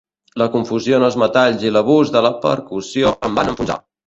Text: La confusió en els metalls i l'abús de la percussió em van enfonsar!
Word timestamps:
La 0.41 0.45
confusió 0.53 0.95
en 0.99 1.05
els 1.07 1.17
metalls 1.23 1.67
i 1.69 1.73
l'abús 1.75 2.15
de 2.17 2.25
la 2.29 2.33
percussió 2.47 3.13
em 3.31 3.39
van 3.41 3.55
enfonsar! 3.55 3.79